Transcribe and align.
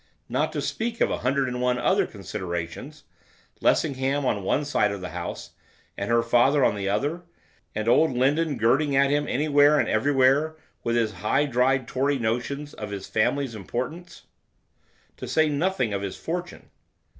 Not 0.27 0.51
to 0.53 0.63
speak 0.63 0.99
of 0.99 1.11
a 1.11 1.19
hundred 1.19 1.47
and 1.47 1.61
one 1.61 1.77
other 1.77 2.07
considerations, 2.07 3.03
Lessingham 3.61 4.25
on 4.25 4.41
one 4.41 4.65
side 4.65 4.91
of 4.91 4.99
the 4.99 5.09
House, 5.09 5.51
and 5.95 6.09
her 6.09 6.23
father 6.23 6.65
on 6.65 6.73
the 6.75 6.89
other; 6.89 7.21
and 7.75 7.87
old 7.87 8.11
Lindon 8.17 8.57
girding 8.57 8.95
at 8.95 9.11
him 9.11 9.27
anywhere 9.27 9.77
and 9.77 9.87
everywhere 9.87 10.55
with 10.83 10.95
his 10.95 11.11
high 11.21 11.45
dried 11.45 11.87
Tory 11.87 12.17
notions 12.17 12.73
of 12.73 12.89
his 12.89 13.05
family 13.05 13.45
importance, 13.53 14.23
to 15.17 15.27
say 15.27 15.47
nothing 15.47 15.93
of 15.93 16.01
his 16.01 16.17
fortune. 16.17 16.71